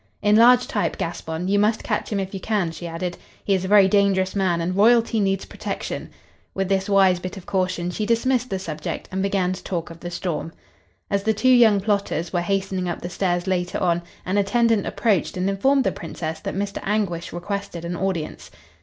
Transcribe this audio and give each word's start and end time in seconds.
"In 0.23 0.35
large 0.35 0.65
type, 0.67 0.97
Gaspon. 0.97 1.47
You 1.47 1.59
must 1.59 1.83
catch 1.83 2.11
him 2.11 2.19
if 2.19 2.33
you 2.33 2.39
can," 2.39 2.71
she 2.71 2.87
added. 2.87 3.19
"He 3.45 3.53
is 3.53 3.63
a 3.65 3.67
very 3.67 3.87
dangerous 3.87 4.35
man 4.35 4.59
and 4.59 4.75
royalty 4.75 5.19
needs 5.19 5.45
protection." 5.45 6.09
With 6.55 6.69
this 6.69 6.89
wise 6.89 7.19
bit 7.19 7.37
of 7.37 7.45
caution 7.45 7.91
she 7.91 8.07
dismissed 8.07 8.49
the 8.49 8.57
subject 8.57 9.07
and 9.11 9.21
began 9.21 9.53
to 9.53 9.63
talk 9.63 9.91
of 9.91 9.99
the 9.99 10.09
storm. 10.09 10.53
As 11.11 11.21
the 11.21 11.35
two 11.35 11.47
young 11.49 11.79
plotters 11.81 12.33
were 12.33 12.41
hastening 12.41 12.89
up 12.89 13.01
the 13.03 13.11
stairs 13.11 13.45
later 13.45 13.77
on, 13.77 14.01
an 14.25 14.39
attendant 14.39 14.87
approached 14.87 15.37
and 15.37 15.47
informed 15.47 15.83
the 15.83 15.91
Princess 15.91 16.39
that 16.39 16.55
Mr. 16.55 16.79
Anguish 16.81 17.31
requested 17.31 17.85
an 17.85 17.95
audience. 17.95 18.49